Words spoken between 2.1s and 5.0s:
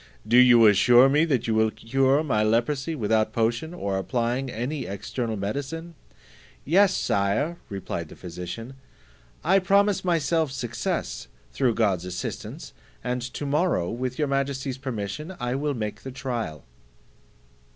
my leprosy without potion, or applying any